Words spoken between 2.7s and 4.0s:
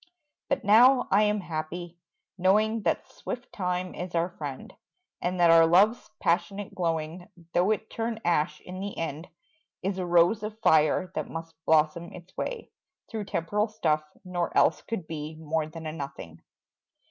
That swift time